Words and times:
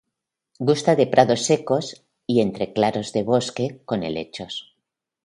Gusta 0.67 0.95
de 0.95 1.05
prados 1.05 1.43
secos 1.45 2.01
y 2.25 2.41
entre 2.41 2.73
claros 2.73 3.13
de 3.13 3.21
bosque 3.21 3.83
con 3.85 4.01
helechos. 4.01 4.73